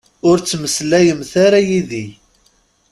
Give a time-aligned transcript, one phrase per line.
[0.29, 2.05] Ur ttmeslayemt ara yid-i.